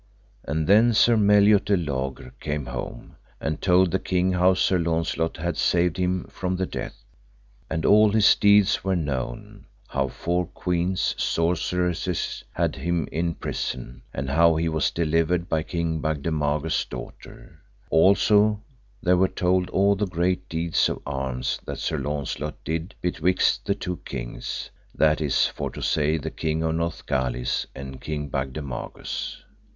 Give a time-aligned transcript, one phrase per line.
[0.43, 5.37] And then Sir Meliot de Logres came home, and told the king how Sir Launcelot
[5.37, 7.03] had saved him from the death.
[7.69, 14.27] And all his deeds were known, how four queens, sorceresses, had him in prison, and
[14.31, 17.59] how he was delivered by King Bagdemagus' daughter.
[17.91, 18.59] Also
[19.03, 23.75] there were told all the great deeds of arms that Sir Launcelot did betwixt the
[23.75, 29.43] two kings, that is for to say the King of Northgalis and King Bagdemagus.